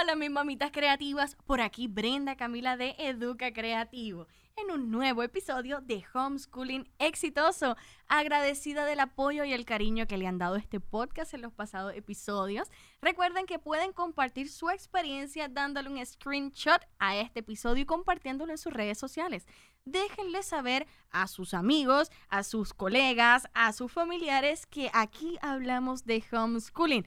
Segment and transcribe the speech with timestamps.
[0.00, 5.80] Hola mis mamitas creativas, por aquí Brenda Camila de Educa Creativo en un nuevo episodio
[5.80, 7.76] de Homeschooling Exitoso.
[8.06, 11.94] Agradecida del apoyo y el cariño que le han dado este podcast en los pasados
[11.96, 12.68] episodios.
[13.00, 18.58] Recuerden que pueden compartir su experiencia dándole un screenshot a este episodio y compartiéndolo en
[18.58, 19.46] sus redes sociales.
[19.84, 26.22] Déjenle saber a sus amigos, a sus colegas, a sus familiares que aquí hablamos de
[26.30, 27.06] homeschooling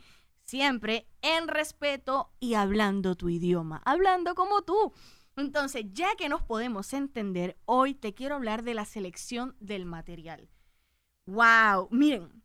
[0.51, 4.91] siempre en respeto y hablando tu idioma, hablando como tú.
[5.37, 10.49] Entonces, ya que nos podemos entender, hoy te quiero hablar de la selección del material.
[11.25, 11.87] ¡Wow!
[11.89, 12.43] Miren,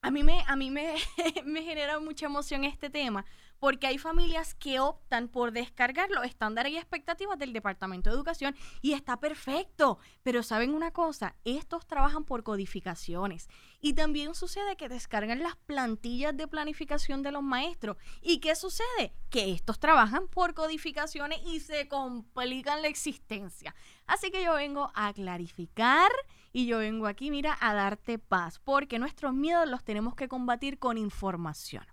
[0.00, 0.94] a mí me, a mí me,
[1.44, 3.26] me genera mucha emoción este tema
[3.62, 8.56] porque hay familias que optan por descargar los estándares y expectativas del Departamento de Educación
[8.80, 10.00] y está perfecto.
[10.24, 13.48] Pero saben una cosa, estos trabajan por codificaciones
[13.80, 17.98] y también sucede que descargan las plantillas de planificación de los maestros.
[18.20, 19.14] ¿Y qué sucede?
[19.30, 23.76] Que estos trabajan por codificaciones y se complican la existencia.
[24.08, 26.10] Así que yo vengo a clarificar
[26.52, 30.80] y yo vengo aquí, mira, a darte paz, porque nuestros miedos los tenemos que combatir
[30.80, 31.86] con información.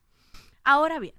[0.64, 1.14] Ahora bien,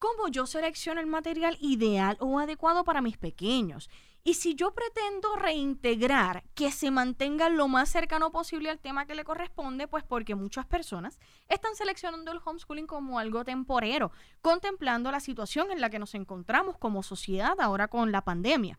[0.00, 3.90] cómo yo selecciono el material ideal o adecuado para mis pequeños.
[4.24, 9.14] Y si yo pretendo reintegrar que se mantenga lo más cercano posible al tema que
[9.14, 15.20] le corresponde, pues porque muchas personas están seleccionando el homeschooling como algo temporero, contemplando la
[15.20, 18.78] situación en la que nos encontramos como sociedad ahora con la pandemia.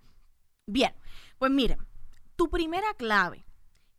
[0.66, 0.94] Bien,
[1.38, 1.86] pues miren,
[2.36, 3.46] tu primera clave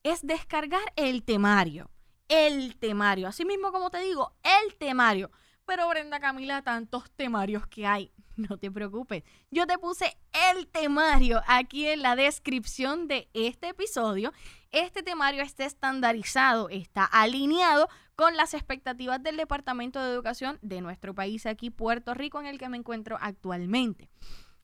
[0.03, 1.89] es descargar el temario.
[2.29, 5.31] El temario, así mismo como te digo, el temario.
[5.65, 8.13] Pero Brenda Camila, tantos temarios que hay.
[8.35, 9.25] No te preocupes.
[9.51, 10.17] Yo te puse
[10.51, 14.33] el temario aquí en la descripción de este episodio.
[14.71, 21.15] Este temario está estandarizado, está alineado con las expectativas del Departamento de Educación de nuestro
[21.15, 24.09] país aquí, Puerto Rico, en el que me encuentro actualmente.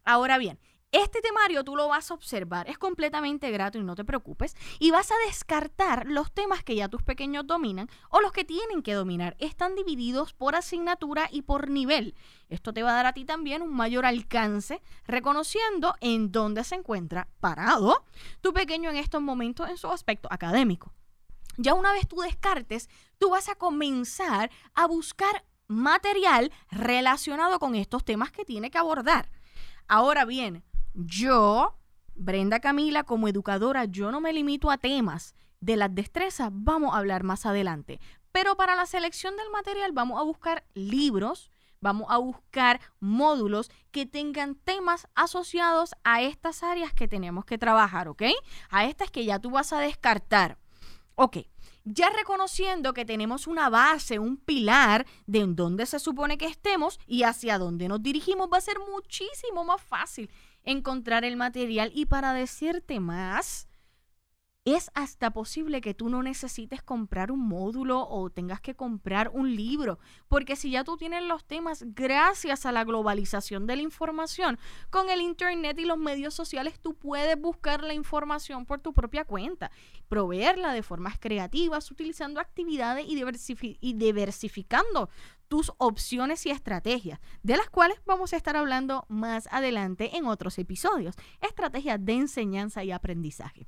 [0.05, 0.59] Ahora bien,
[0.91, 4.91] este temario tú lo vas a observar, es completamente grato y no te preocupes, y
[4.91, 8.95] vas a descartar los temas que ya tus pequeños dominan o los que tienen que
[8.95, 9.37] dominar.
[9.39, 12.15] Están divididos por asignatura y por nivel.
[12.49, 16.77] Esto te va a dar a ti también un mayor alcance, reconociendo en dónde se
[16.77, 18.05] encuentra parado
[18.41, 20.95] tu pequeño en estos momentos en su aspecto académico.
[21.59, 22.89] Ya una vez tú descartes,
[23.19, 29.29] tú vas a comenzar a buscar material relacionado con estos temas que tiene que abordar.
[29.87, 31.79] Ahora bien, yo,
[32.15, 36.99] Brenda Camila, como educadora, yo no me limito a temas de las destrezas, vamos a
[36.99, 38.01] hablar más adelante.
[38.33, 41.51] Pero para la selección del material vamos a buscar libros,
[41.81, 48.09] vamos a buscar módulos que tengan temas asociados a estas áreas que tenemos que trabajar,
[48.09, 48.23] ¿ok?
[48.71, 50.59] A estas que ya tú vas a descartar.
[51.15, 51.39] Ok,
[51.85, 56.99] ya reconociendo que tenemos una base, un pilar de en dónde se supone que estemos
[57.07, 60.31] y hacia dónde nos dirigimos, va a ser muchísimo más fácil
[60.65, 61.91] encontrar el material.
[61.95, 63.68] Y para decirte más,
[64.75, 69.55] es hasta posible que tú no necesites comprar un módulo o tengas que comprar un
[69.55, 69.99] libro,
[70.29, 74.59] porque si ya tú tienes los temas gracias a la globalización de la información,
[74.91, 79.25] con el Internet y los medios sociales tú puedes buscar la información por tu propia
[79.25, 79.71] cuenta,
[80.09, 85.11] proveerla de formas creativas, utilizando actividades y, diversificando
[85.49, 90.59] tus opciones y estrategias, de las cuales vamos a estar hablando más adelante en otros
[90.59, 91.15] episodios.
[91.41, 93.67] Estrategias de enseñanza y aprendizaje.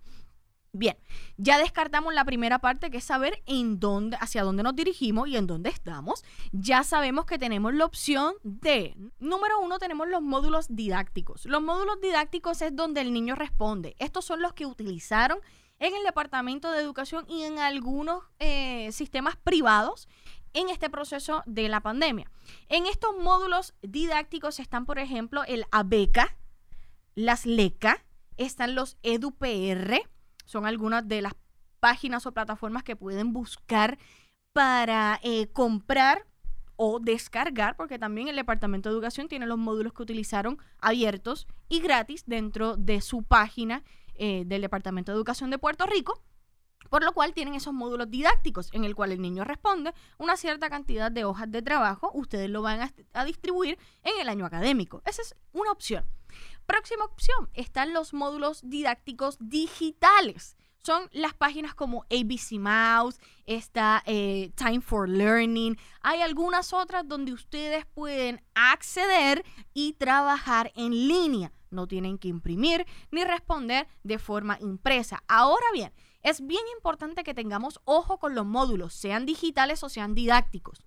[0.72, 0.96] Bien,
[1.36, 5.36] ya descartamos la primera parte que es saber en dónde, hacia dónde nos dirigimos y
[5.36, 6.24] en dónde estamos.
[6.52, 11.44] Ya sabemos que tenemos la opción de, número uno, tenemos los módulos didácticos.
[11.46, 13.96] Los módulos didácticos es donde el niño responde.
[13.98, 15.40] Estos son los que utilizaron
[15.80, 20.08] en el Departamento de Educación y en algunos eh, sistemas privados
[20.52, 22.30] en este proceso de la pandemia.
[22.68, 26.36] En estos módulos didácticos están, por ejemplo, el ABECA,
[27.16, 28.04] las LECA,
[28.36, 30.08] están los EduPR,
[30.50, 31.34] son algunas de las
[31.78, 33.98] páginas o plataformas que pueden buscar
[34.52, 36.26] para eh, comprar
[36.74, 41.80] o descargar, porque también el Departamento de Educación tiene los módulos que utilizaron abiertos y
[41.80, 43.84] gratis dentro de su página
[44.16, 46.20] eh, del Departamento de Educación de Puerto Rico.
[46.88, 50.68] Por lo cual tienen esos módulos didácticos en el cual el niño responde una cierta
[50.68, 52.10] cantidad de hojas de trabajo.
[52.12, 52.80] Ustedes lo van
[53.12, 55.00] a, distribuir en el año académico.
[55.04, 56.04] Esa es una opción.
[56.66, 60.56] Próxima opción, están los módulos didácticos digitales.
[60.82, 65.76] Son las páginas como ABC Mouse, está eh, Time for Learning.
[66.00, 69.44] Hay algunas otras donde ustedes pueden acceder
[69.74, 71.52] y trabajar en línea.
[71.70, 75.22] No tienen que imprimir ni responder de forma impresa.
[75.28, 75.92] Ahora bien,
[76.22, 80.78] es bien importante que tengamos ojo con los módulos, sean digitales o sean didácticos.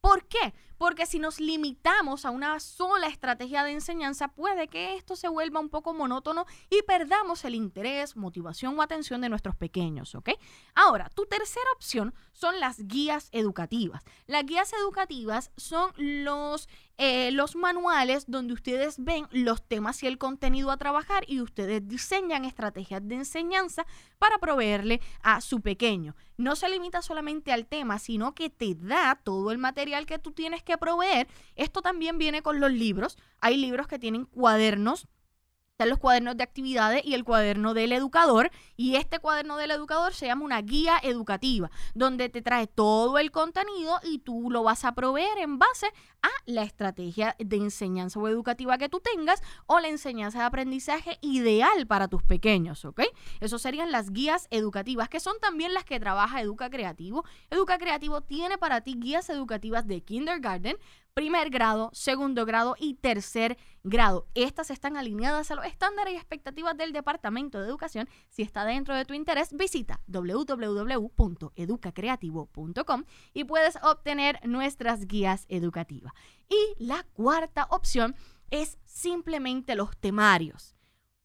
[0.00, 0.54] ¿Por qué?
[0.78, 5.60] Porque si nos limitamos a una sola estrategia de enseñanza, puede que esto se vuelva
[5.60, 10.30] un poco monótono y perdamos el interés, motivación o atención de nuestros pequeños, ¿ok?
[10.74, 14.02] Ahora, tu tercera opción son las guías educativas.
[14.26, 16.68] Las guías educativas son los
[16.98, 21.86] eh, los manuales donde ustedes ven los temas y el contenido a trabajar y ustedes
[21.86, 23.84] diseñan estrategias de enseñanza
[24.18, 26.16] para proveerle a su pequeño.
[26.38, 30.32] No se limita solamente al tema, sino que te da todo el material que tú
[30.32, 31.26] tienes que proveer.
[31.54, 33.16] Esto también viene con los libros.
[33.40, 35.08] Hay libros que tienen cuadernos
[35.76, 38.50] están los cuadernos de actividades y el cuaderno del educador.
[38.78, 43.30] Y este cuaderno del educador se llama una guía educativa, donde te trae todo el
[43.30, 45.88] contenido y tú lo vas a proveer en base
[46.22, 51.18] a la estrategia de enseñanza o educativa que tú tengas o la enseñanza de aprendizaje
[51.20, 53.02] ideal para tus pequeños, ¿ok?
[53.40, 57.26] Eso serían las guías educativas, que son también las que trabaja Educa Creativo.
[57.50, 60.78] Educa Creativo tiene para ti guías educativas de kindergarten,
[61.16, 64.28] primer grado, segundo grado y tercer grado.
[64.34, 68.06] Estas están alineadas a los estándares y expectativas del Departamento de Educación.
[68.28, 76.12] Si está dentro de tu interés, visita www.educacreativo.com y puedes obtener nuestras guías educativas.
[76.50, 78.14] Y la cuarta opción
[78.50, 80.76] es simplemente los temarios.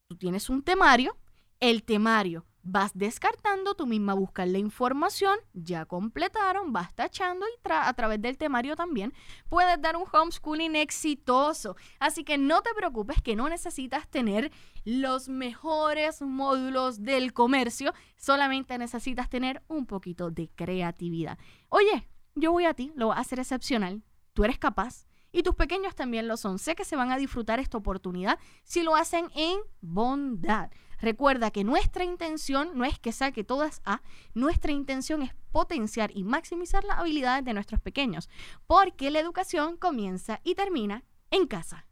[0.08, 1.18] Tú tienes un temario,
[1.60, 7.94] el temario vas descartando, tú misma buscas la información, ya completaron, vas tachando y a
[7.94, 9.14] través del temario también
[9.50, 11.76] puedes dar un homeschooling exitoso.
[12.00, 14.52] Así que no te preocupes que no necesitas tener
[14.84, 21.38] los mejores módulos del comercio, solamente necesitas tener un poquito de creatividad.
[21.70, 24.04] Oye, yo voy a ti, lo voy a hacer excepcional,
[24.34, 25.06] tú eres capaz.
[25.32, 26.60] Y tus pequeños también lo son.
[26.60, 30.70] Sé que se van a disfrutar esta oportunidad si lo hacen en bondad.
[31.00, 34.02] Recuerda que nuestra intención no es que saque todas A,
[34.36, 38.30] nuestra intención es potenciar y maximizar las habilidades de nuestros pequeños,
[38.68, 41.88] porque la educación comienza y termina en casa.